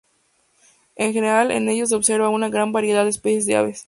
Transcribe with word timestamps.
En 0.95 1.13
general 1.13 1.51
en 1.51 1.69
ello 1.69 1.85
se 1.85 1.93
observa 1.93 2.29
una 2.29 2.49
gran 2.49 2.71
variedad 2.71 3.03
de 3.03 3.11
especies 3.11 3.45
de 3.45 3.55
aves. 3.57 3.79